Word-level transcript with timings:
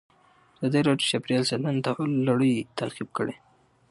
ازادي 0.65 0.81
راډیو 0.87 1.05
د 1.07 1.09
چاپیریال 1.11 1.43
ساتنه 1.49 1.69
د 1.73 1.79
تحول 1.85 2.11
لړۍ 2.29 2.53
تعقیب 2.77 3.09
کړې. 3.17 3.35